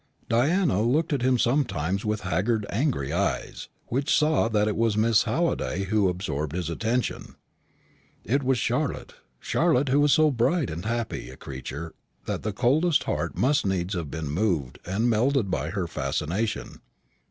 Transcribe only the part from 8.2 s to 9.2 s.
It was Charlotte